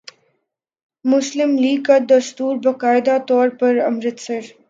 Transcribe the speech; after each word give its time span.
مسلم 1.05 1.51
لیگ 1.57 1.81
کا 1.87 1.97
دستور 2.09 2.55
باقاعدہ 2.63 3.17
طور 3.27 3.47
پر 3.59 3.79
امرتسر 3.85 4.41